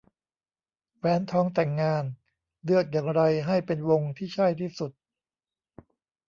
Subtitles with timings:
[0.97, 2.03] แหวนทองแต่งงาน
[2.65, 4.91] เลือกอย่างไรให้เป็นวงที่ใช่ที่สุด